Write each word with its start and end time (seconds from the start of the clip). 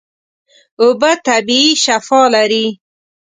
اوبه 0.81 1.11
طبیعي 1.27 1.71
شفاء 1.83 2.25
لري. 2.33 2.65